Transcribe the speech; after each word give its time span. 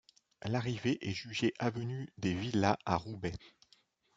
L'arrivée 0.41 0.97
est 1.07 1.13
jugée 1.13 1.53
avenue 1.59 2.11
des 2.17 2.33
Villas, 2.33 2.75
à 2.87 2.95
Roubaix. 2.97 3.37